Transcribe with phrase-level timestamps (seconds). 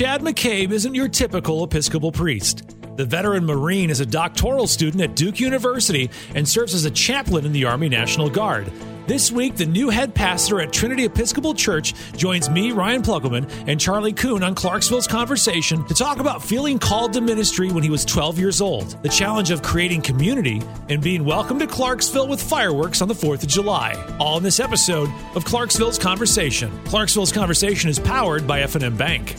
[0.00, 2.74] Chad McCabe isn't your typical Episcopal priest.
[2.96, 7.44] The veteran Marine is a doctoral student at Duke University and serves as a chaplain
[7.44, 8.72] in the Army National Guard.
[9.06, 13.78] This week, the new head pastor at Trinity Episcopal Church joins me, Ryan Ploeckelman, and
[13.78, 18.06] Charlie Koon on Clarksville's Conversation to talk about feeling called to ministry when he was
[18.06, 23.02] 12 years old, the challenge of creating community, and being welcomed to Clarksville with fireworks
[23.02, 24.02] on the 4th of July.
[24.18, 26.72] All in this episode of Clarksville's Conversation.
[26.86, 29.36] Clarksville's Conversation is powered by F&M Bank.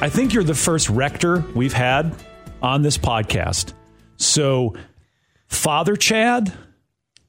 [0.00, 2.14] I think you're the first rector we've had
[2.60, 3.72] on this podcast.
[4.16, 4.74] So,
[5.48, 6.52] Father Chad,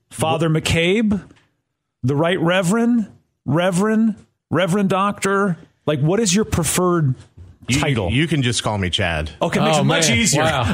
[0.10, 1.22] Father McCabe,
[2.04, 3.12] the Right Reverend,
[3.46, 4.16] Reverend,
[4.50, 5.58] Reverend Doctor.
[5.86, 7.16] Like, what is your preferred
[7.68, 8.12] You, title?
[8.12, 9.32] You can just call me Chad.
[9.42, 10.18] okay, makes Oh, it much man.
[10.20, 10.44] easier.
[10.44, 10.74] Wow.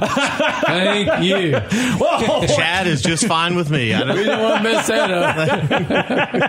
[0.65, 1.57] Thank you.
[1.99, 2.45] Whoa.
[2.55, 3.93] Chad is just fine with me.
[3.93, 6.47] I We don't, didn't want to mess that up.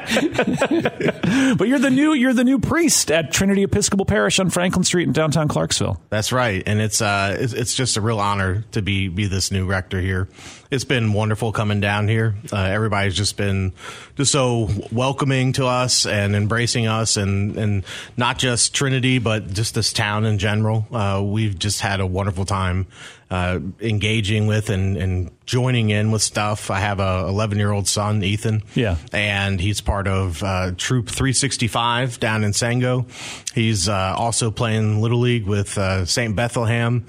[1.58, 5.06] but you're the new you're the new priest at Trinity Episcopal Parish on Franklin Street
[5.06, 6.00] in downtown Clarksville.
[6.08, 9.50] that's right, and it's uh, it's, it's just a real honor to be be this
[9.50, 10.28] new rector here.
[10.72, 12.34] It's been wonderful coming down here.
[12.50, 13.74] Uh, everybody's just been
[14.16, 17.84] just so welcoming to us and embracing us, and and
[18.16, 20.86] not just Trinity, but just this town in general.
[20.90, 22.86] Uh, we've just had a wonderful time
[23.30, 26.70] uh, engaging with and, and joining in with stuff.
[26.70, 28.62] I have a 11 year old son, Ethan.
[28.74, 28.96] Yeah.
[29.12, 33.06] and he's part of uh, Troop 365 down in Sango.
[33.54, 36.34] He's uh, also playing Little League with uh, St.
[36.34, 37.04] Bethlehem.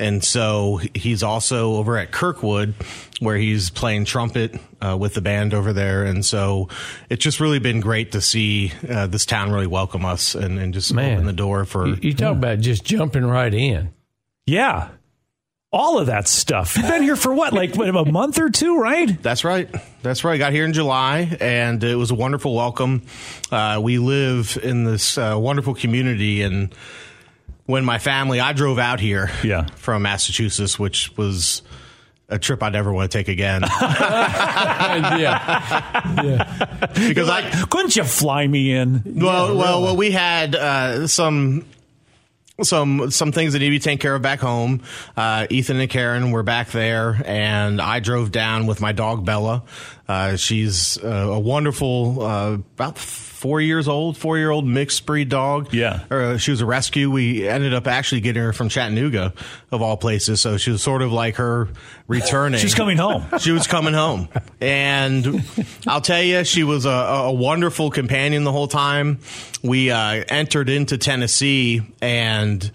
[0.00, 2.74] And so he's also over at Kirkwood,
[3.20, 6.04] where he's playing trumpet uh, with the band over there.
[6.04, 6.68] And so
[7.08, 10.74] it's just really been great to see uh, this town really welcome us and, and
[10.74, 11.12] just Man.
[11.12, 11.86] open the door for.
[11.86, 13.92] You, you talk about just jumping right in.
[14.46, 14.88] Yeah.
[15.72, 16.76] All of that stuff.
[16.76, 19.20] You've been here for what, like what, a month or two, right?
[19.22, 19.68] That's right.
[20.02, 20.38] That's right.
[20.38, 23.02] Got here in July, and it was a wonderful welcome.
[23.50, 26.72] Uh, we live in this uh, wonderful community, and
[27.66, 29.66] when my family, I drove out here, Yeah.
[29.76, 31.62] from Massachusetts, which was
[32.28, 33.62] a trip I'd never want to take again
[35.18, 36.22] yeah.
[36.22, 36.86] yeah.
[37.08, 39.02] because I Couldn't you fly me in?
[39.04, 41.64] well, well, well, we had uh, some
[42.62, 44.80] some some things that need to be taken care of back home.
[45.16, 49.64] Uh, Ethan and Karen were back there, and I drove down with my dog Bella.
[50.06, 55.28] Uh, she's uh, a wonderful, uh, about four years old, four year old mixed breed
[55.28, 55.72] dog.
[55.72, 56.00] Yeah.
[56.10, 57.10] Uh, she was a rescue.
[57.10, 59.32] We ended up actually getting her from Chattanooga,
[59.70, 60.40] of all places.
[60.40, 61.68] So she was sort of like her
[62.06, 62.60] returning.
[62.60, 63.24] She's coming home.
[63.38, 64.28] She was coming home,
[64.60, 65.44] and
[65.86, 69.18] I'll tell you, she was a, a wonderful companion the whole time.
[69.62, 72.70] We uh, entered into Tennessee, and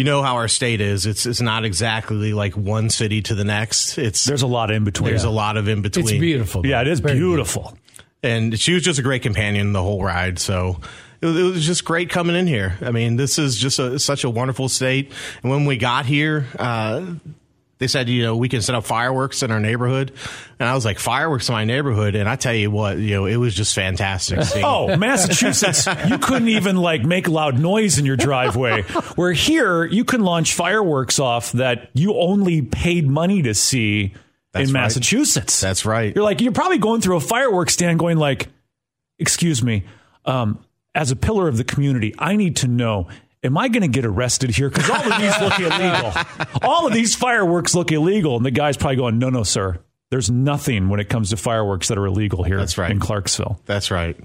[0.00, 1.04] you know how our state is.
[1.04, 3.98] It's it's not exactly like one city to the next.
[3.98, 5.10] It's There's a lot in between.
[5.10, 6.06] there's a lot of in between.
[6.08, 6.66] It's beautiful.
[6.66, 7.76] Yeah, it is Very beautiful.
[8.22, 10.38] and she was just a great companion the whole ride.
[10.38, 10.80] So.
[11.22, 12.78] It was, it was just great coming in here.
[12.80, 15.12] I mean, this is just a, such a wonderful state.
[15.42, 17.04] And when we got here, uh,
[17.80, 20.12] they said, you know, we can set up fireworks in our neighborhood.
[20.60, 22.14] And I was like, fireworks in my neighborhood.
[22.14, 24.40] And I tell you what, you know, it was just fantastic.
[24.44, 28.82] seeing- Oh, Massachusetts, you couldn't even like make loud noise in your driveway.
[29.16, 34.12] Where here, you can launch fireworks off that you only paid money to see
[34.52, 34.82] That's in right.
[34.82, 35.60] Massachusetts.
[35.60, 36.14] That's right.
[36.14, 38.48] You're like, you're probably going through a fireworks stand going like,
[39.18, 39.84] excuse me,
[40.26, 40.58] um,
[40.94, 43.08] as a pillar of the community, I need to know,
[43.42, 44.68] am I going to get arrested here?
[44.68, 46.12] Because all of these look illegal.
[46.62, 48.36] All of these fireworks look illegal.
[48.36, 49.78] And the guy's probably going, no, no, sir.
[50.10, 52.90] There's nothing when it comes to fireworks that are illegal here That's right.
[52.90, 53.60] in Clarksville.
[53.66, 54.16] That's right.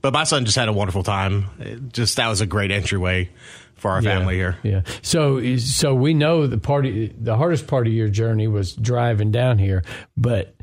[0.00, 1.46] But my son just had a wonderful time.
[1.58, 3.28] It just that was a great entryway
[3.74, 4.18] for our Yeah.
[4.18, 4.56] family here.
[4.62, 4.82] Yeah.
[5.02, 9.58] So so we know the party the hardest part of your journey was driving down
[9.58, 9.82] here,
[10.16, 10.54] but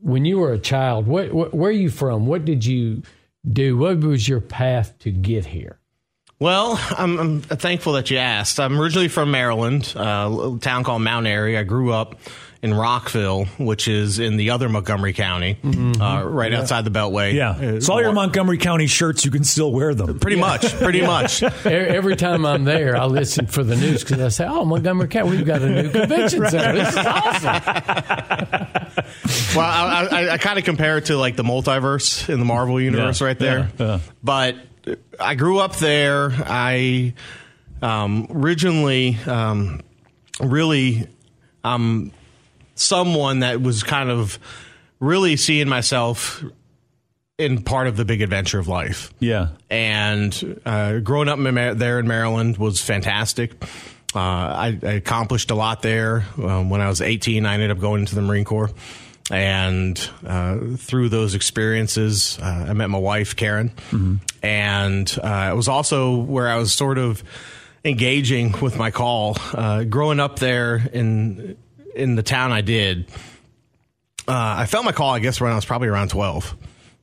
[0.00, 2.26] when you were a child, what, what where are you from?
[2.26, 3.02] What did you
[3.50, 3.76] do?
[3.78, 5.78] What was your path to get here?
[6.38, 8.60] Well, I'm, I'm thankful that you asked.
[8.60, 11.56] I'm originally from Maryland, uh, a little town called Mount Airy.
[11.56, 12.16] I grew up
[12.62, 15.56] in Rockville, which is in the other Montgomery County,
[16.00, 17.34] uh, right outside the Beltway.
[17.34, 17.50] Yeah.
[17.50, 20.18] Uh, So all your Montgomery County shirts, you can still wear them.
[20.18, 21.42] Pretty much, pretty much.
[21.42, 25.06] E- Every time I'm there, I listen for the news because I say, "Oh, Montgomery
[25.08, 26.72] County, we've got a new convention center.
[26.72, 28.66] This is awesome."
[29.54, 32.80] Well, I, I, I kind of compare it to like the multiverse in the Marvel
[32.80, 33.70] universe Yeah, right there.
[33.78, 33.98] yeah, yeah.
[34.22, 34.56] But
[35.18, 36.30] I grew up there.
[36.32, 37.14] I
[37.82, 39.80] um, originally um,
[40.40, 41.06] really
[41.64, 42.12] um,
[42.74, 44.38] someone that was kind of
[45.00, 46.42] really seeing myself
[47.38, 49.48] in part of the big adventure of life Yeah.
[49.68, 53.52] and uh, growing up in there in Maryland was fantastic.
[54.14, 56.24] Uh, I, I accomplished a lot there.
[56.42, 58.70] Um, when I was 18, I ended up going into the Marine Corps,
[59.30, 63.70] and uh, through those experiences, uh, I met my wife Karen,
[64.46, 67.24] and uh, it was also where I was sort of
[67.84, 69.36] engaging with my call.
[69.52, 71.56] Uh, growing up there in
[71.96, 73.08] in the town I did,
[74.28, 75.12] uh, I felt my call.
[75.14, 76.56] I guess when I was probably around twelve,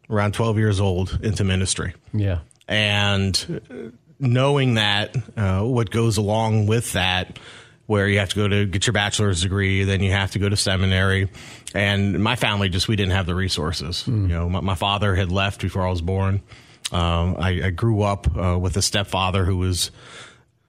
[0.09, 1.93] around twelve years old into ministry.
[2.13, 2.39] Yeah.
[2.65, 7.39] And knowing that, uh, what goes along with that,
[7.87, 10.47] where you have to go to get your bachelor's degree, then you have to go
[10.47, 11.29] to seminary.
[11.75, 14.05] And my family just, we didn't have the resources.
[14.07, 14.21] Mm.
[14.21, 16.41] You know, my, my, father had left before I was born.
[16.93, 19.89] Um, I, I, grew up uh, with a stepfather who was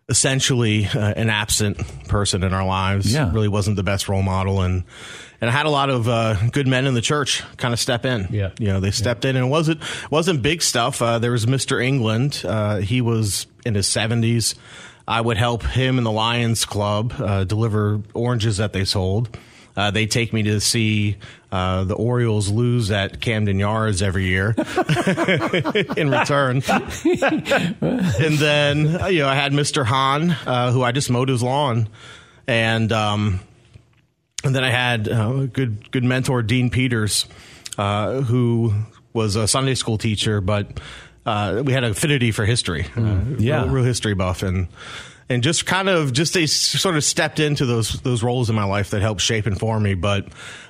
[0.08, 1.78] essentially uh, an absent
[2.08, 3.12] person in our lives.
[3.12, 3.30] Yeah.
[3.32, 4.62] Really wasn't the best role model.
[4.62, 4.84] And,
[5.40, 8.04] and I had a lot of uh, good men in the church kind of step
[8.04, 8.28] in.
[8.30, 9.30] Yeah, you know, they stepped yeah.
[9.30, 11.02] in, and it wasn't wasn't big stuff.
[11.02, 12.42] Uh, there was Mister England.
[12.44, 14.54] Uh, he was in his seventies.
[15.06, 19.36] I would help him in the Lions Club uh, deliver oranges that they sold.
[19.76, 21.18] Uh, they take me to see
[21.54, 24.56] uh, the Orioles lose at Camden Yards every year
[25.96, 26.64] in return.
[26.68, 28.78] and then,
[29.12, 29.84] you know, I had Mr.
[29.84, 31.88] Hahn, uh, who I just mowed his lawn.
[32.48, 33.38] And, um,
[34.42, 37.26] and then I had uh, a good, good mentor, Dean Peters,
[37.78, 38.74] uh, who
[39.12, 40.80] was a Sunday school teacher, but
[41.24, 42.82] uh, we had affinity for history.
[42.82, 43.62] Mm, yeah.
[43.62, 44.42] Real, real history buff.
[44.42, 44.66] And,
[45.28, 48.64] and just kind of just they sort of stepped into those those roles in my
[48.64, 49.94] life that helped shape and form me.
[49.94, 50.28] But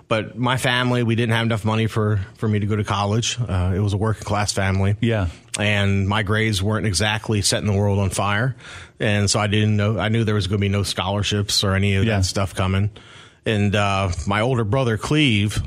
[0.08, 3.38] but my family, we didn't have enough money for for me to go to college.
[3.40, 4.96] Uh, it was a working class family.
[5.00, 5.28] Yeah,
[5.58, 8.56] and my grades weren't exactly setting the world on fire,
[9.00, 9.98] and so I didn't know.
[9.98, 12.18] I knew there was going to be no scholarships or any of yeah.
[12.18, 12.90] that stuff coming.
[13.46, 15.62] And uh, my older brother Cleve,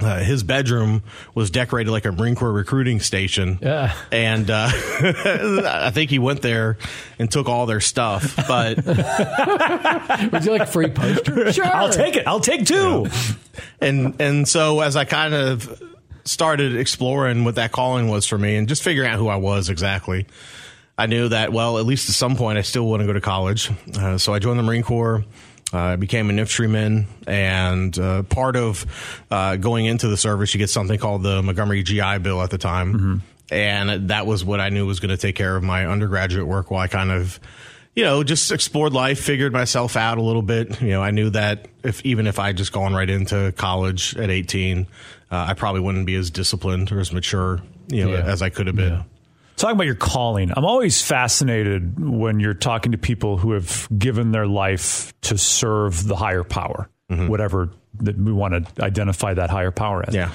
[0.00, 1.02] uh, his bedroom
[1.34, 3.58] was decorated like a Marine Corps recruiting station.
[3.60, 3.94] Yeah.
[4.10, 6.78] And uh, I think he went there
[7.18, 8.34] and took all their stuff.
[8.48, 8.84] But
[10.32, 11.52] would you like free poster?
[11.52, 12.26] Sure, I'll take it.
[12.26, 13.06] I'll take two.
[13.06, 13.34] Yeah.
[13.80, 15.82] And and so as I kind of
[16.24, 19.68] started exploring what that calling was for me and just figuring out who I was
[19.68, 20.26] exactly.
[20.96, 23.20] I knew that, well, at least at some point, I still want to go to
[23.20, 23.70] college.
[23.96, 25.24] Uh, so I joined the Marine Corps.
[25.72, 28.84] Uh, I became an infantryman, and uh, part of
[29.30, 32.58] uh, going into the service, you get something called the Montgomery GI Bill at the
[32.58, 33.16] time, mm-hmm.
[33.54, 36.70] and that was what I knew was going to take care of my undergraduate work.
[36.70, 37.40] While I kind of,
[37.96, 40.80] you know, just explored life, figured myself out a little bit.
[40.82, 44.28] You know, I knew that if even if I just gone right into college at
[44.28, 44.86] eighteen,
[45.30, 48.24] uh, I probably wouldn't be as disciplined or as mature, you know, Yeah.
[48.24, 48.92] as I could have been.
[48.92, 49.02] Yeah.
[49.56, 54.32] Talking about your calling, I'm always fascinated when you're talking to people who have given
[54.32, 57.70] their life to serve the higher power, whatever
[58.00, 60.14] that we want to identify that higher power as.
[60.14, 60.30] Yeah.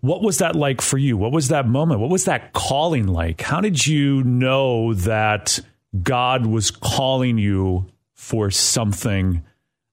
[0.00, 1.16] What was that like for you?
[1.16, 2.00] What was that moment?
[2.00, 3.40] What was that calling like?
[3.40, 5.58] How did you know that
[6.02, 9.42] God was calling you for something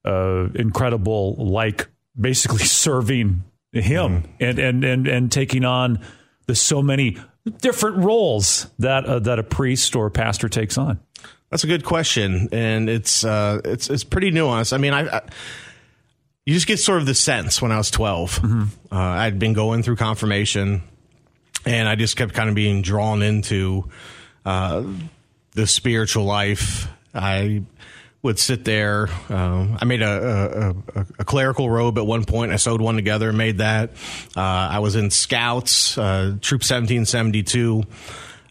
[0.05, 1.89] uh, incredible, like
[2.19, 5.99] basically serving Him and, and and and taking on
[6.45, 7.17] the so many
[7.49, 10.99] different roles that uh, that a priest or a pastor takes on?
[11.49, 14.73] That's a good question, and it's uh, it's it's pretty nuanced.
[14.73, 15.21] I mean, I, I
[16.45, 19.83] you just get sort of the sense when I was 12 Uh, I'd been going
[19.83, 20.83] through confirmation,
[21.65, 23.89] and I just kept kind of being drawn into
[24.45, 24.83] uh,
[25.51, 26.87] the spiritual life.
[27.13, 27.63] I
[28.23, 29.09] would sit there.
[29.29, 32.53] Um, I made a, a, a, clerical robe at one point.
[32.53, 33.91] I sewed one together and made that.
[34.35, 37.83] Uh, I was in Scouts, uh, Troop 1772.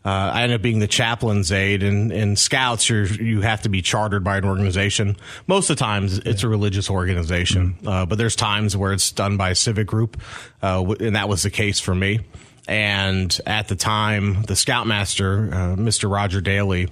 [0.04, 3.68] Uh, I ended up being the chaplain's aide, and in Scouts, you you have to
[3.68, 5.16] be chartered by an organization.
[5.46, 9.36] Most of the times, it's a religious organization, uh, but there's times where it's done
[9.36, 10.20] by a civic group,
[10.60, 12.20] uh, and that was the case for me.
[12.66, 16.10] And at the time, the Scoutmaster, uh, Mr.
[16.10, 16.88] Roger Daly,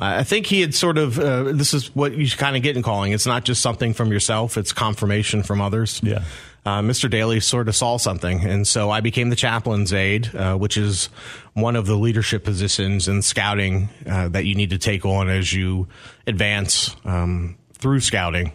[0.00, 1.18] I think he had sort of.
[1.18, 3.12] Uh, this is what you kind of get in calling.
[3.12, 6.00] It's not just something from yourself; it's confirmation from others.
[6.02, 6.24] Yeah.
[6.64, 7.10] Uh, Mr.
[7.10, 11.06] Daly sort of saw something, and so I became the chaplain's aide, uh, which is
[11.54, 15.52] one of the leadership positions in scouting uh, that you need to take on as
[15.52, 15.88] you
[16.26, 18.52] advance um, through scouting.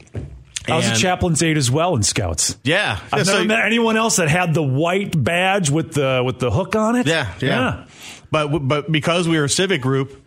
[0.70, 2.58] I was a chaplain's aide as well in Scouts.
[2.64, 6.40] Yeah, I've So- never met anyone else that had the white badge with the with
[6.40, 7.08] the hook on it.
[7.08, 7.86] yeah, yeah,
[8.32, 10.27] But but because we were a civic group,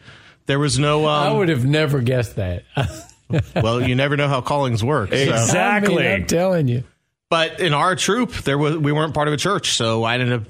[0.50, 1.04] there was no.
[1.04, 2.64] I Um, would have never guessed that.
[3.54, 5.10] well, you never know how callings work.
[5.10, 6.04] so- Exactly.
[6.06, 6.82] I am telling you.
[7.30, 10.32] But in our troop, there was we weren't part of a church, so I ended
[10.32, 10.42] up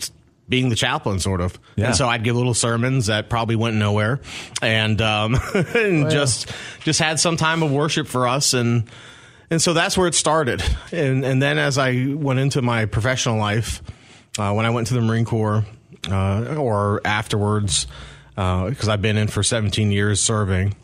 [0.49, 1.59] being the chaplain, sort of.
[1.77, 1.89] Yeah.
[1.89, 4.21] And so I'd give little sermons that probably went nowhere,
[4.63, 6.51] and um, and just
[6.83, 8.85] just had some time of worship for us, and
[9.51, 10.63] and so that's where it started.
[10.91, 13.83] And and then as I went into my professional life,
[14.39, 15.67] uh, when I went to the Marine Corps,
[16.11, 17.87] uh, or afterwards,
[18.35, 20.75] because I've been in for 17 years serving.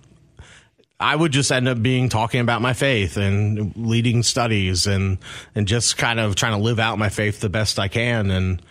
[0.98, 5.18] I would just end up being talking about my faith and leading studies and
[5.54, 8.62] and just kind of trying to live out my faith the best I can and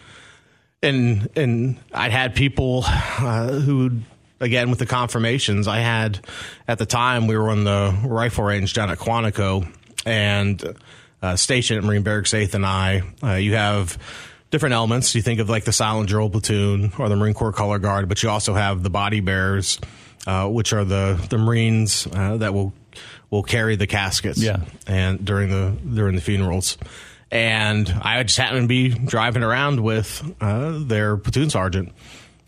[0.86, 4.00] and and I'd had people uh, who,
[4.40, 6.26] again, with the confirmations, I had
[6.68, 9.68] at the time we were on the rifle range down at Quantico
[10.06, 10.64] and
[11.22, 13.04] uh, stationed at Marine Barracks Eighth and I.
[13.22, 13.98] Uh, you have
[14.52, 15.16] different elements.
[15.16, 18.22] You think of like the Silent Drill Platoon or the Marine Corps Color Guard, but
[18.24, 19.80] you also have the body bearers,
[20.28, 22.74] uh, which are the the Marines uh, that will
[23.30, 24.42] will carry the caskets.
[24.42, 24.62] Yeah.
[24.88, 26.78] and during the during the funerals.
[27.32, 31.92] And I just happened to be driving around with uh, their platoon sergeant,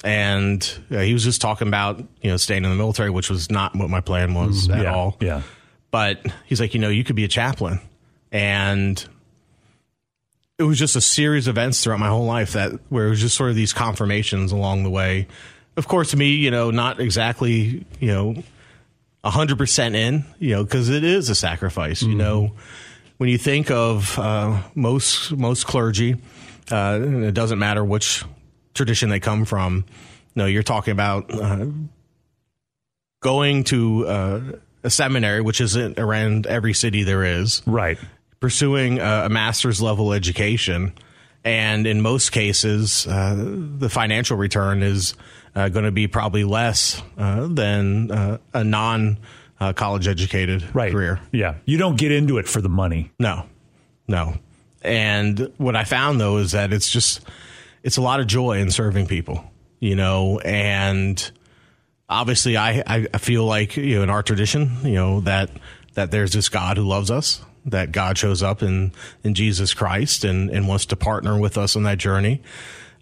[0.04, 3.50] and uh, he was just talking about you know staying in the military, which was
[3.50, 5.18] not what my plan was at yeah, all.
[5.20, 5.42] yeah.
[5.89, 7.82] But he's like, you know, you could be a chaplain,
[8.32, 9.04] and
[10.60, 13.22] it was just a series of events throughout my whole life that where it was
[13.22, 15.28] just sort of these confirmations along the way.
[15.76, 18.44] Of course, to me, you know, not exactly, you know,
[19.24, 22.02] hundred percent in, you know, because it is a sacrifice.
[22.02, 22.54] You know,
[23.18, 26.16] when you think of uh, most most clergy,
[26.72, 28.24] uh, it doesn't matter which
[28.74, 29.86] tradition they come from.
[30.36, 31.66] No, you're talking about uh,
[33.22, 34.42] going to uh,
[34.84, 38.00] a seminary, which isn't around every city there is Right.
[38.39, 40.94] Pursuing a, a master's level education,
[41.44, 43.36] and in most cases, uh,
[43.77, 45.15] the financial return is
[45.56, 49.17] uh, going to be probably less uh, than uh, a non
[49.60, 50.91] uh, college educated Right.
[50.91, 51.20] career.
[51.32, 51.56] Yeah.
[51.65, 53.12] You don't get into it for the money.
[53.20, 53.46] No,
[54.08, 54.36] no.
[54.84, 57.22] And what I found though is that it's just
[57.84, 59.44] it's a lot of joy in serving people,
[59.79, 61.32] you know, and
[62.08, 65.50] obviously I, I I feel like you know in our tradition, you know that
[65.96, 68.91] that there's this God who loves us, that God shows up in
[69.24, 72.41] in Jesus Christ and and wants to partner with us on that journey.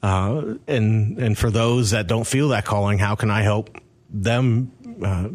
[0.03, 3.69] Uh, and and for those that don't feel that calling, how can I help
[4.10, 4.72] them
[5.03, 5.29] uh,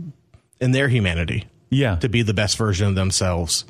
[0.61, 1.47] in their humanity?
[1.73, 1.97] Yeah.
[1.97, 3.65] to be the best version of themselves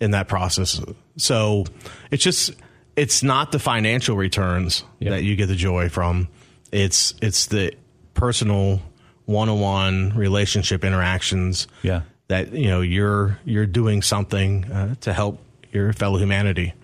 [0.00, 0.80] in that process.
[1.16, 1.64] So
[2.10, 2.50] it's just
[2.96, 5.10] it's not the financial returns Yeah.
[5.10, 6.26] that you get the joy from.
[6.72, 7.72] It's it's the
[8.14, 8.82] personal
[9.26, 12.02] one-on-one relationship interactions Yeah.
[12.28, 15.40] That you know you're you're doing something uh, to help
[15.72, 16.74] your fellow humanity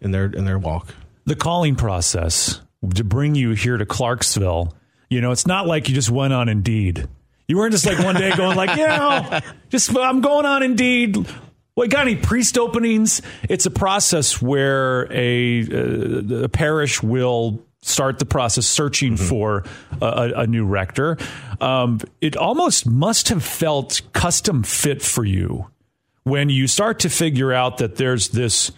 [0.00, 0.94] in their in their walk.
[1.26, 2.60] the calling process
[2.94, 4.74] to bring you here to Clarksville,
[5.10, 7.08] you know, it's not like you just went on Indeed.
[7.46, 11.16] You weren't just like one day going like, you know, just I'm going on Indeed.
[11.74, 13.22] What got any priest openings?
[13.48, 19.64] It's a process where a, uh, a parish will start the process searching for
[20.02, 21.16] a, a- new rector.
[21.60, 25.68] Um, it almost must have felt custom fit for you
[26.24, 28.72] when you start to figure out that there's this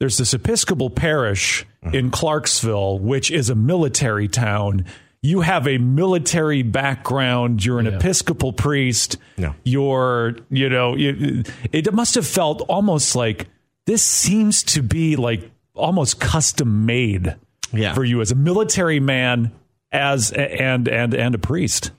[0.00, 4.84] there's this Episcopal parish in Clarksville, which is a military town.
[5.22, 7.64] You have a military background.
[7.64, 7.92] You're an Yeah.
[7.98, 9.16] Episcopal priest.
[9.36, 9.52] Yeah.
[9.62, 13.46] You're, you know, you, it must have felt almost like
[13.86, 17.36] this seems to be like almost custom made
[17.72, 17.94] Yeah.
[17.94, 19.52] for you as a military man,
[19.90, 21.90] as and and and a priest.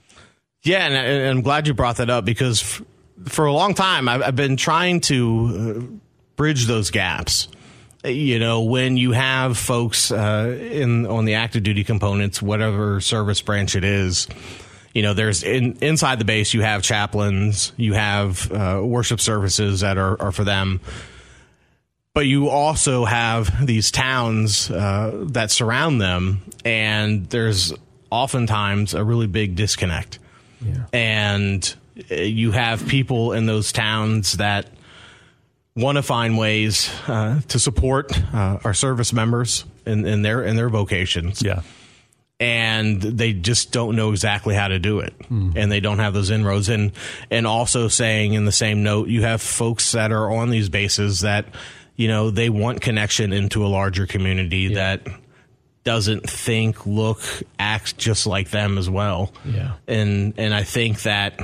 [0.62, 2.82] Yeah, and, and I'm glad you brought that up because f-
[3.26, 5.98] for a long time I've, I've been trying to uh,
[6.36, 7.48] bridge those gaps.
[8.06, 13.42] You know, when you have folks uh, in on the active duty components, whatever service
[13.42, 14.28] branch it is,
[14.94, 19.80] you know, there's in, inside the base you have chaplains, you have uh, worship services
[19.80, 20.82] that are, are for them,
[22.14, 27.74] but you also have these towns uh, that surround them, and there's
[28.12, 30.20] oftentimes a really big disconnect.
[30.94, 31.74] And
[32.12, 34.68] uh, you have people in those towns that
[35.76, 40.56] want to find ways uh, to support uh, our service members in, in their in
[40.56, 41.64] their vocations, Yeah.
[42.40, 46.30] and they just don't know exactly how to do it, and they don't have those
[46.30, 46.70] inroads.
[46.70, 46.92] And
[47.32, 51.22] and also saying in the same note, you have folks that are on these bases
[51.22, 51.46] that
[51.96, 55.08] you know they want connection into a larger community that
[55.84, 57.20] doesn't think, look,
[57.60, 59.34] act just like them as well.
[59.46, 59.74] Yeah.
[59.88, 61.40] and and I think that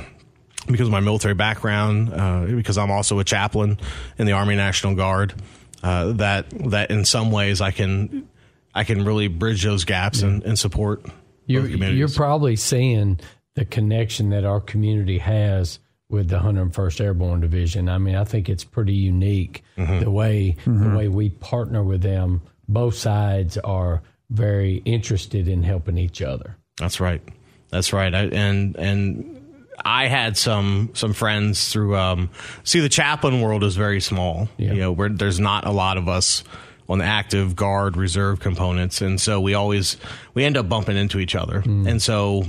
[0.66, 3.78] because of my military background, uh, because I'm also a chaplain
[4.18, 5.34] in the Army National Guard,
[5.82, 8.28] uh, that that in some ways I can
[8.74, 11.04] I can really bridge those gaps and, and support
[11.46, 13.18] You're, you're probably seeing
[13.54, 17.88] the connection that our community has with the 101st Airborne Division.
[17.88, 20.00] I mean, I think it's pretty unique Mm-hmm.
[20.00, 22.42] the way the way we partner with them.
[22.68, 26.56] Both sides are very interested in helping each other.
[26.76, 27.22] That's right.
[27.70, 28.14] That's right.
[28.14, 29.36] I, and and
[29.84, 31.96] I had some some friends through.
[31.96, 32.28] Um,
[32.64, 34.48] see, the chaplain world is very small.
[34.58, 34.72] Yeah.
[34.72, 36.44] You know, where there's not a lot of us
[36.88, 39.96] on the active guard reserve components, and so we always
[40.34, 41.62] we end up bumping into each other.
[41.64, 42.44] And so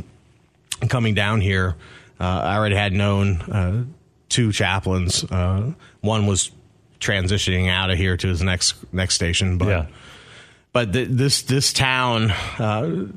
[0.89, 1.75] coming down here,
[2.25, 3.83] I already had known uh,
[4.29, 5.23] two chaplains.
[5.23, 6.51] Uh, one was
[6.99, 9.85] transitioning out of here to his next next station, but Yeah.
[10.73, 13.07] but th- this this town, uh,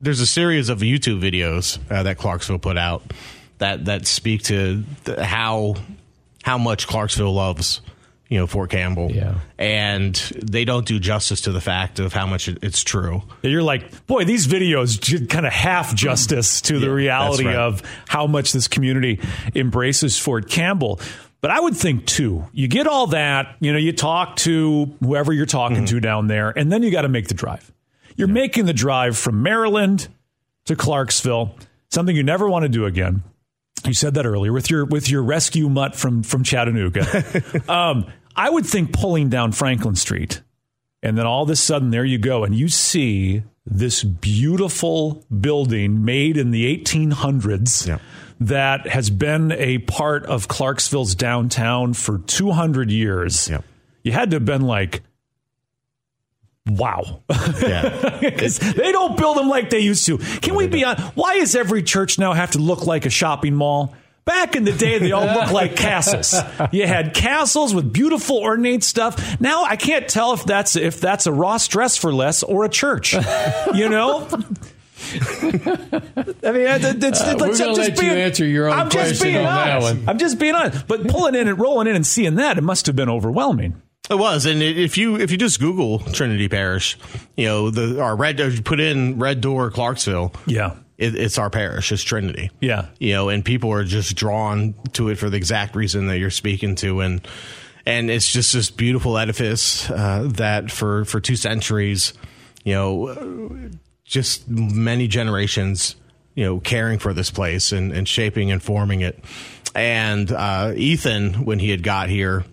[0.00, 3.02] there's a series of YouTube videos uh, that Clarksville put out
[3.58, 5.76] that that speak to the, how
[6.42, 7.80] how much Clarksville loves
[8.28, 9.10] you know Fort Campbell.
[9.10, 9.34] Yeah.
[9.58, 13.22] and they don't do justice to the fact of how much it, it's true.
[13.42, 17.56] You're like, boy, these videos did kind of half justice to the Yeah, reality right.
[17.56, 19.20] of how much this community
[19.54, 21.00] embraces Fort Campbell.
[21.40, 25.32] But I would think too, you get all that, you know, you talk to whoever
[25.32, 25.96] you're talking mm-hmm.
[25.96, 27.72] to down there, and then you got to make the drive.
[28.16, 30.08] You're making the drive from Maryland
[30.64, 31.54] to Clarksville,
[31.90, 33.22] something you never want to do again.
[33.86, 37.62] You said that earlier with your with your rescue mutt from from Chattanooga.
[37.72, 38.06] um,
[38.36, 40.42] I would think pulling down Franklin Street,
[41.02, 46.04] and then all of a sudden there you go, and you see this beautiful building
[46.04, 47.98] made in the 1800s Yeah.
[48.40, 53.48] that has been a part of Clarksville's downtown for 200 years.
[53.48, 53.60] Yeah.
[54.02, 55.02] You had to have been like,
[56.76, 57.22] wow.
[57.60, 60.18] Yeah, they don't build them like they used to.
[60.18, 60.96] Can we be on?
[61.14, 63.94] Why does every church now have to look like a shopping mall?
[64.24, 66.34] Back in the day, they all looked like castles.
[66.70, 69.40] You had castles with beautiful ornate stuff.
[69.40, 72.68] Now I can't tell if that's if that's a Ross dress for less or a
[72.68, 73.14] church.
[73.74, 74.28] You know.
[75.10, 79.26] I mean, it's, it's, Uh, we're gonna let you answer your own I'm just question
[79.28, 79.96] being on that honest.
[80.00, 80.08] one.
[80.08, 80.86] I'm just being honest.
[80.86, 83.80] But pulling in and rolling in and seeing that, it must have been overwhelming.
[84.10, 86.96] It was, and if you if you just Google Trinity Parish,
[87.36, 90.76] you know the our red put in Red Door Clarksville, Yeah.
[90.96, 92.50] it, it's our parish, it's Trinity.
[92.60, 92.86] Yeah.
[92.98, 96.30] you know, and people are just drawn to it for the exact reason that you're
[96.30, 97.26] speaking to, and
[97.84, 102.14] and it's just this beautiful edifice uh, that for for two centuries,
[102.64, 103.70] you know,
[104.04, 105.96] just many generations,
[106.34, 109.22] you know, caring for this place and, and shaping and forming it.
[109.74, 112.44] And uh, Ethan, when he had got here,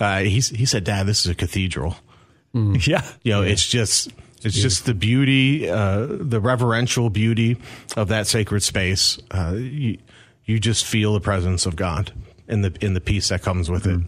[0.00, 1.96] uh, he he said, "Dad, this is a cathedral."
[2.54, 3.04] Yeah.
[3.24, 4.12] You know, it's just
[4.44, 7.56] it's just the beauty, uh, the reverential beauty
[7.96, 9.18] of that sacred space.
[9.30, 9.98] Uh, you,
[10.44, 12.12] you just feel the presence of God
[12.46, 14.00] in the in the peace that comes with it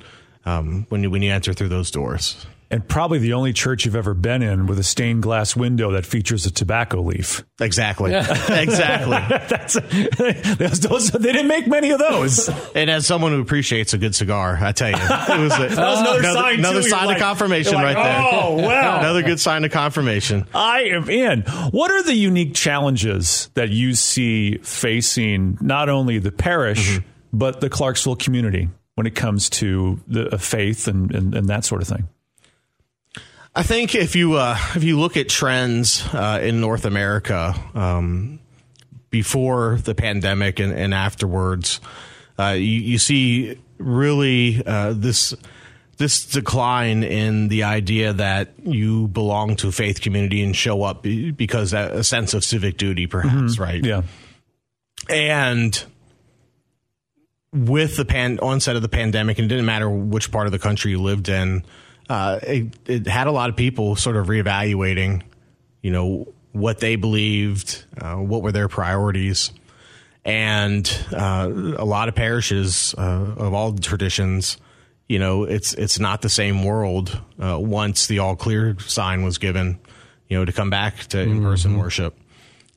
[0.45, 2.47] um, when you when you enter through those doors.
[2.69, 6.05] And probably the only church you've ever been in with a stained glass window that
[6.05, 7.45] features a tobacco leaf.
[7.61, 8.13] Exactly,
[8.49, 9.11] exactly.
[9.49, 9.75] That's
[10.59, 12.49] those, those, they didn't make many of those.
[12.75, 15.01] And as someone who appreciates a good cigar, I tell you, it
[15.41, 16.59] was, a, That was another, sign.
[16.59, 16.89] another too.
[16.89, 18.31] You're sign like- of confirmation like, right there.
[18.33, 18.99] Oh wow!
[18.99, 20.47] Another good sign of confirmation.
[20.55, 21.43] I am in.
[21.71, 27.01] What are the unique challenges that you see facing not only the parish
[27.33, 31.65] but the Clarksville community when it comes to the uh, faith and, and, and that
[31.65, 32.09] sort of thing?
[33.57, 38.39] I think if you uh, if you look at trends uh, in North America um,
[39.09, 41.81] before the pandemic and, and afterwards,
[42.39, 45.35] uh, you, you see really uh, this
[45.97, 51.03] this decline in the idea that you belong to a faith community and show up
[51.03, 53.83] because a sense of civic duty, perhaps, right?
[53.83, 54.03] Yeah.
[55.09, 55.83] And
[57.55, 60.59] with the pan- onset of the pandemic, and it didn't matter which part of the
[60.59, 61.65] country you lived in,
[62.09, 65.23] uh, it, it had a lot of people sort of reevaluating,
[65.83, 69.51] you know, what they believed, uh, what were their priorities.
[70.25, 74.57] And uh, a lot of parishes uh, of all traditions,
[75.09, 79.39] you know, it's it's not the same world uh, once the all clear sign was
[79.39, 79.79] given,
[80.29, 82.19] you know, to come back to in person worship.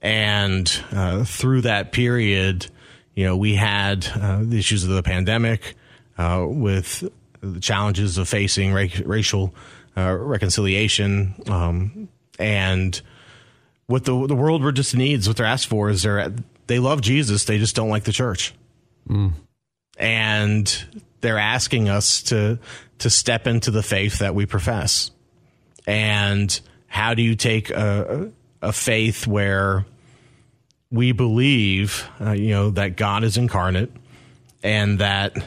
[0.01, 2.67] And uh, through that period,
[3.15, 5.75] you know, we had uh, the issues of the pandemic
[6.17, 7.09] uh, with
[7.41, 9.53] the challenges of facing ra- racial
[9.97, 11.35] uh, reconciliation.
[11.47, 13.01] Um, and
[13.87, 16.33] what the, the world just needs, what they're asked for is they're,
[16.67, 18.53] they love Jesus, they just don't like the church.
[19.97, 20.85] And
[21.21, 22.59] they're asking us to,
[22.99, 25.11] to step into the faith that we profess.
[25.87, 29.85] And how do you take a, a faith where
[30.91, 33.91] we believe, uh, you know, that God is incarnate
[34.63, 35.37] and that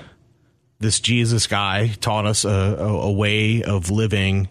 [0.83, 4.49] this Jesus guy taught us a, a, a way of living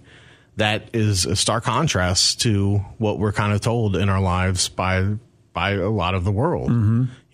[0.58, 5.15] that is a stark contrast to what we're kind of told in our lives by
[5.54, 6.70] by a lot of the world.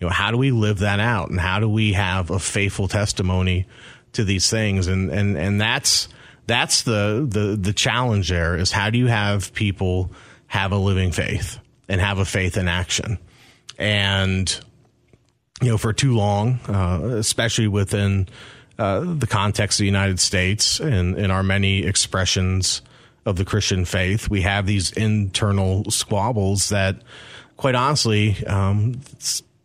[0.00, 2.88] You know, how do we live that out, and how do we have a faithful
[2.88, 3.66] testimony
[4.12, 4.86] to these things?
[4.86, 6.08] And and and that's
[6.46, 8.28] that's the the the challenge.
[8.28, 10.12] There is how do you have people
[10.46, 11.58] have a living faith
[11.88, 13.18] and have a faith in action,
[13.78, 14.58] and
[15.60, 18.28] you know, for too long, uh, especially within
[18.78, 22.82] uh, the context of the United States and in our many expressions
[23.26, 27.02] of the Christian faith, we have these internal squabbles that,
[27.56, 29.00] quite honestly, um,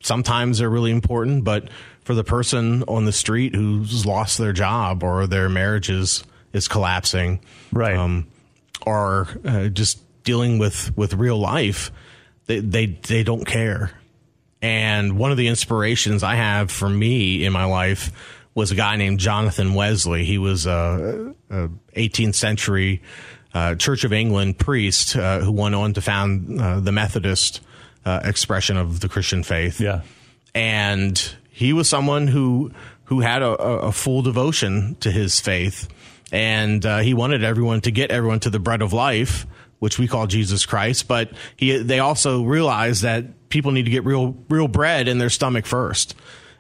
[0.02, 1.70] sometimes they're really important, but
[2.04, 6.68] for the person on the street who's lost their job or their marriage is, is
[6.68, 7.40] collapsing,
[7.72, 7.96] Right.
[7.96, 8.28] um,
[8.86, 11.92] are uh, just dealing with with real life,
[12.48, 13.92] they, they they don't care.
[14.62, 18.12] And one of the inspirations I have for me in my life
[18.56, 20.26] was a guy named Jonathan Wesley.
[20.26, 23.02] He was a, a 18th century
[23.54, 27.62] uh, Church of England priest uh, who went on to found uh, the Methodist
[28.06, 29.80] uh, expression of the Christian faith.
[29.80, 30.02] Yeah,
[30.56, 32.72] and he was someone who
[33.06, 35.88] who had a, a full devotion to his faith,
[36.32, 39.46] and uh, he wanted everyone to get everyone to the bread of life,
[39.80, 41.08] which we call Jesus Christ.
[41.08, 45.30] But he they also realized that people need to get real real bread in their
[45.30, 46.16] stomach first,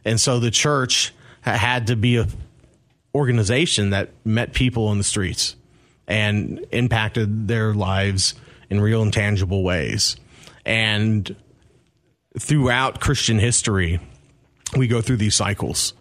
[0.06, 1.12] and so the church
[1.43, 2.27] had to be a
[3.15, 5.56] organization that met people in the streets
[6.08, 8.34] and impacted their lives
[8.69, 10.15] in real and tangible ways.
[10.65, 11.36] And
[12.38, 13.99] throughout Christian history,
[14.75, 15.93] we go through these cycles.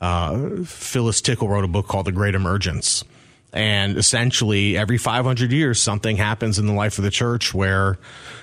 [0.00, 3.04] Uh, Phyllis Tickle wrote a book called The Great Emergence.
[3.52, 7.98] And essentially, every 500 years, something happens in the life of the church where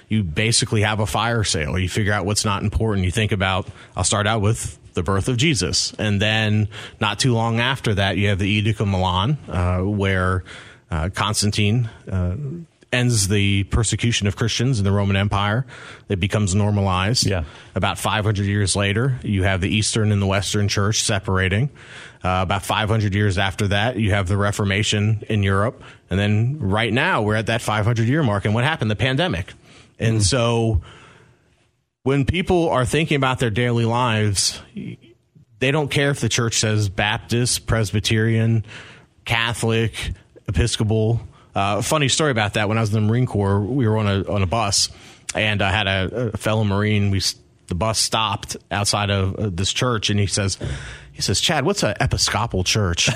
[0.10, 1.78] you basically have a fire sale.
[1.78, 3.06] You figure out what's not important.
[3.06, 5.94] You think about, I'll start out with the birth of Jesus.
[6.00, 6.68] And then
[7.00, 10.44] not too long after that, you have the Edict of Milan, uh, where
[10.90, 12.36] uh, Constantine uh,
[12.92, 15.66] ends the persecution of Christians in the Roman Empire.
[16.10, 17.26] It becomes normalized.
[17.26, 17.44] Yeah.
[17.76, 21.70] About 500 years later, you have the Eastern and the Western Church separating.
[22.24, 25.84] Uh, about 500 years after that, you have the Reformation in Europe.
[26.10, 28.46] And then right now, we're at that 500 year mark.
[28.46, 28.90] And what happened?
[28.90, 29.54] The pandemic.
[30.00, 30.24] And mm.
[30.24, 30.82] so
[32.06, 34.62] when people are thinking about their daily lives,
[35.58, 38.64] they don't care if the church says Baptist, Presbyterian,
[39.26, 40.12] Catholic,
[40.48, 41.20] Episcopal.
[41.56, 42.70] Uh, funny story about that.
[42.70, 44.90] When I was in the Marine Corps, we were on a on a bus,
[45.34, 47.10] and I had a, a fellow Marine.
[47.10, 47.24] We
[47.68, 50.60] the bus stopped outside of uh, this church, and he says.
[51.12, 53.06] He says, Chad, what's an Episcopal church?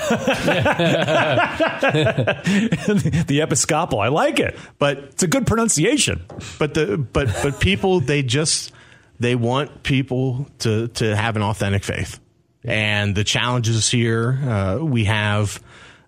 [3.42, 6.22] Episcopal, I like it, but it's a good pronunciation.
[6.58, 8.72] But the but but people they just
[9.20, 12.18] they want people to to have an authentic faith,
[12.64, 15.62] and the challenges here uh, we have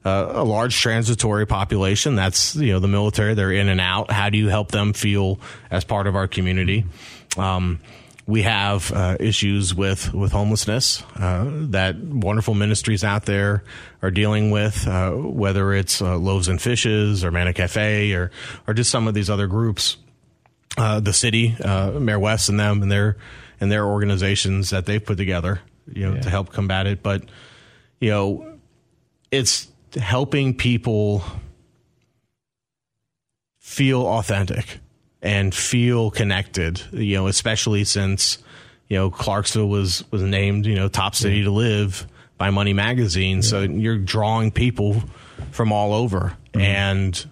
[0.04, 2.16] uh, a large transitory population.
[2.16, 4.10] That's you know the military; they're in and out.
[4.10, 5.38] How do you help them feel
[5.70, 6.84] as part of our community?
[7.36, 7.78] Um,
[8.26, 13.64] we have uh, issues with with homelessness uh, that wonderful ministries out there
[14.00, 18.30] are dealing with, uh, whether it's uh, Loaves and Fishes or Manna Cafe or
[18.66, 19.96] or just some of these other groups.
[20.76, 23.16] Uh, the city, Mayor West, and them, and their
[23.60, 25.60] and their organizations that they've put together,
[25.92, 26.22] you know, yeah.
[26.22, 27.02] to help combat it.
[27.02, 27.24] But
[28.00, 28.58] you know,
[29.30, 31.22] it's helping people
[33.60, 34.80] feel authentic
[35.22, 38.38] and feel connected, you know, especially since,
[38.88, 41.44] you know, Clarksville was, was named, you know, top city yeah.
[41.44, 42.06] to live
[42.38, 43.36] by Money Magazine.
[43.36, 43.42] Yeah.
[43.42, 45.02] So you're drawing people
[45.52, 46.36] from all over.
[46.52, 46.60] Mm-hmm.
[46.60, 47.30] And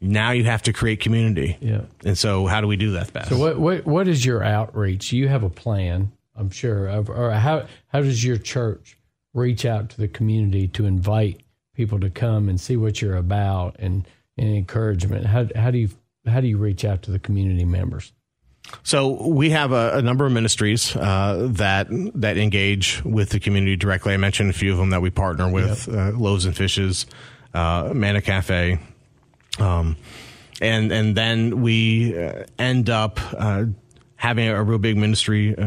[0.00, 1.56] now you have to create community.
[1.60, 1.82] Yeah.
[2.04, 3.28] And so how do we do that best?
[3.28, 5.12] So what, what, what is your outreach?
[5.12, 6.86] You have a plan, I'm sure.
[6.86, 8.96] Of, or how, how does your church
[9.34, 11.42] reach out to the community to invite
[11.74, 15.26] people to come and see what you're about and, and encouragement?
[15.26, 15.90] How, how do you
[16.26, 18.12] how do you reach out to the community members?
[18.82, 23.76] So we have a, a number of ministries uh, that that engage with the community
[23.76, 24.14] directly.
[24.14, 25.96] I mentioned a few of them that we partner with: yep.
[25.96, 27.06] uh, Loaves and Fishes,
[27.54, 28.78] uh, Manna Cafe,
[29.58, 29.96] um,
[30.60, 33.64] and and then we uh, end up uh,
[34.16, 35.62] having a real big ministry uh,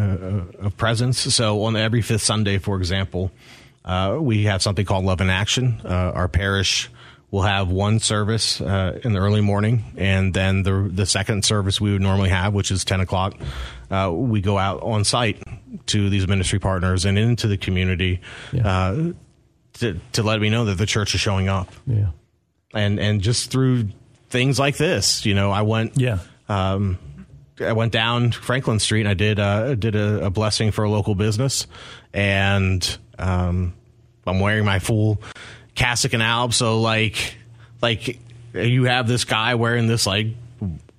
[0.59, 1.19] of presence.
[1.19, 3.31] So on every fifth Sunday, for example,
[3.83, 5.81] uh, we have something called Love in Action.
[5.83, 6.89] Uh, our parish
[7.31, 11.81] will have one service uh, in the early morning, and then the the second service
[11.81, 13.33] we would normally have, which is ten o'clock.
[13.89, 15.41] Uh, we go out on site
[15.87, 18.67] to these ministry partners and into the community yeah.
[18.67, 19.13] Uh,
[19.73, 21.69] to to let me know that the church is showing up.
[21.87, 22.09] Yeah,
[22.73, 23.89] and and just through
[24.29, 25.99] things like this, you know, I went.
[25.99, 26.19] Yeah.
[26.49, 26.97] Um,
[27.61, 30.89] I went down Franklin Street and I did uh, did a, a blessing for a
[30.89, 31.67] local business,
[32.13, 33.73] and um,
[34.25, 35.21] I'm wearing my full
[35.75, 37.35] cassock and alb, so like
[37.81, 38.19] like
[38.53, 40.27] you have this guy wearing this like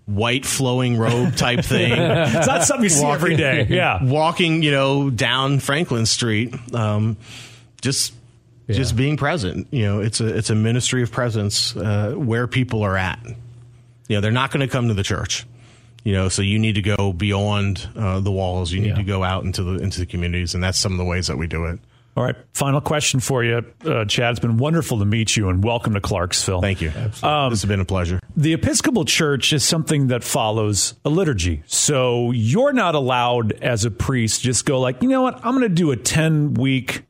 [0.06, 1.92] white flowing robe type thing.
[1.92, 3.66] it's not something you see walking, every day.
[3.68, 7.16] Yeah, walking you know down Franklin Street, um,
[7.82, 8.14] just.
[8.66, 8.76] Yeah.
[8.76, 12.82] Just being present, you know, it's a it's a ministry of presence uh, where people
[12.82, 13.20] are at.
[14.08, 15.46] You know, they're not going to come to the church.
[16.04, 18.70] You know so you need to go beyond uh, the walls.
[18.70, 18.96] You need yeah.
[18.96, 21.38] to go out into the into the communities and that's some of the ways that
[21.38, 21.80] we do it.
[22.14, 24.32] All right final question for you uh, chad.
[24.32, 26.60] It's been wonderful to meet you and welcome to clarksville.
[26.60, 26.92] Thank you.
[27.22, 28.20] Um, this has been a pleasure.
[28.36, 31.62] The episcopal church is something that follows a liturgy.
[31.66, 35.36] So you're not allowed as a priest just go like you know what?
[35.36, 37.04] I'm going to do a 10 week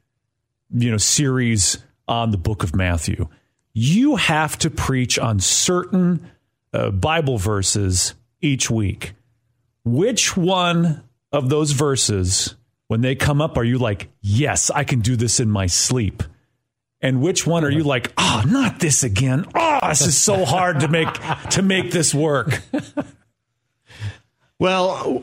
[0.75, 3.29] you know series on the book of matthew
[3.75, 6.31] you have to preach on certain
[6.73, 9.13] uh, Bible verses each week.
[9.85, 12.55] Which one of those verses,
[12.87, 16.23] when they come up, are you like, yes, I can do this in my sleep?
[17.01, 19.45] And which one are you like, oh, not this again?
[19.55, 21.13] Oh, this is so hard to make
[21.51, 22.63] to make this work.
[24.59, 25.21] Well,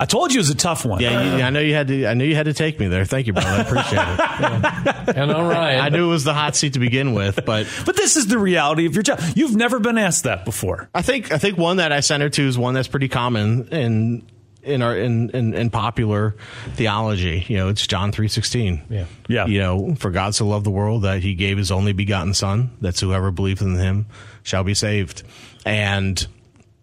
[0.00, 1.00] I told you it was a tough one.
[1.00, 2.06] yeah, you, I know you had to.
[2.06, 3.04] I knew you had to take me there.
[3.04, 3.48] Thank you, brother.
[3.48, 5.16] I appreciate it.
[5.16, 5.78] And all right.
[5.78, 8.38] I knew it was the hot seat to begin with, but But this is the
[8.38, 9.20] reality of your job.
[9.34, 10.88] You've never been asked that before.
[10.94, 14.26] I think I think one that I center to is one that's pretty common in
[14.62, 16.36] in our in in, in popular
[16.74, 17.44] theology.
[17.48, 18.82] You know, it's John three sixteen.
[18.88, 19.06] Yeah.
[19.28, 19.46] Yeah.
[19.46, 22.70] You know, for God so loved the world that He gave His only begotten Son,
[22.82, 24.06] that whoever believes in Him
[24.44, 25.24] shall be saved.
[25.66, 26.24] And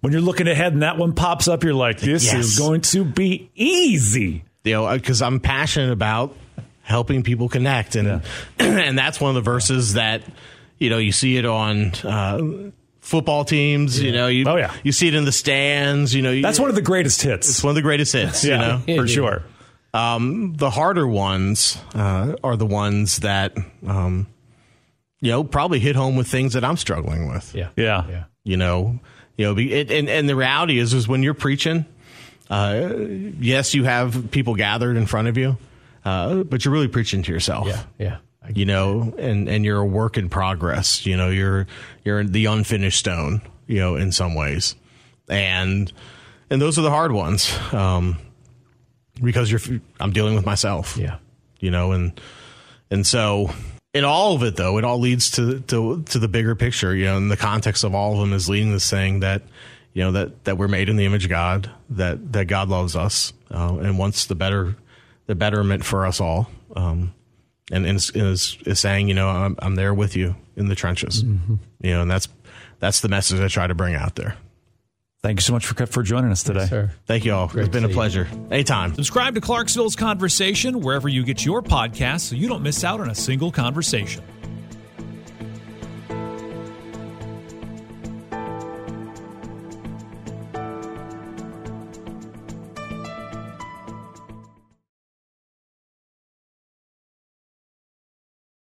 [0.05, 2.35] When you're looking ahead and that one pops up, you're like, this Yes.
[2.35, 4.43] is going to be easy.
[4.63, 6.35] you know, because I'm passionate about
[6.83, 8.21] helping people connect, and
[8.59, 10.21] and that's one of the verses that
[10.77, 11.91] you know you see it on.
[12.03, 12.69] Uh,
[13.01, 14.73] Football teams, you know, you Oh, yeah.
[14.83, 16.31] you see it in the stands, you know.
[16.31, 17.47] you- That's one of the greatest hits.
[17.47, 18.79] It's one of the greatest hits, you know.
[18.85, 19.05] For Yeah.
[19.05, 19.43] sure.
[19.93, 24.25] Um, the harder ones uh, are the ones that, um,
[25.21, 27.53] you know, probably hit home with things that I'm struggling with.
[27.53, 27.69] Yeah.
[27.75, 28.05] Yeah.
[28.09, 28.23] Yeah.
[28.43, 28.99] You know,
[29.37, 31.85] you know, it, and and the reality is, is when you're preaching,
[32.49, 32.89] uh,
[33.39, 35.57] yes, you have people gathered in front of you,
[36.05, 37.67] uh, but you're really preaching to yourself.
[37.67, 37.83] Yeah.
[37.97, 38.17] Yeah.
[38.53, 41.05] You know, and and you're a work in progress.
[41.05, 41.65] You know, you're
[42.03, 43.41] you're the unfinished stone.
[43.67, 44.75] You know, in some ways,
[45.27, 45.91] and
[46.51, 47.51] and those are the hard ones.
[47.73, 48.17] Um,
[49.23, 49.61] because you're,
[49.99, 51.19] I'm dealing with myself Yeah.
[51.61, 52.19] you know and
[52.91, 53.49] and so
[53.95, 57.05] in all of it though it all leads to to to the bigger picture you
[57.05, 59.41] know in the context of all of them is leading to saying that
[59.93, 62.95] you know that that we're made in the image of god that that god loves
[62.95, 64.75] us uh, and wants the better
[65.27, 67.13] the betterment for us all um
[67.71, 70.75] and, and is, is is saying you know i'm i'm there with you in the
[70.75, 71.23] trenches.
[71.23, 72.27] You know and that's
[72.79, 74.35] that's the message i try to bring out there
[75.25, 76.67] Thank you so much for, for joining us today.
[76.67, 76.91] Sir.
[77.07, 78.27] thank you all Great it's been a pleasure.
[78.29, 78.35] you.
[78.35, 82.83] pleasure anytime Subscribe to Clarksville's Conversation wherever you get your podcasts so you don't miss
[82.83, 84.23] out on a single conversation.